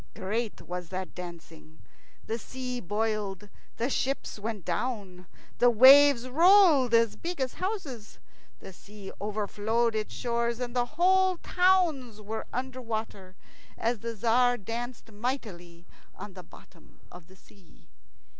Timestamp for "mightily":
15.11-15.85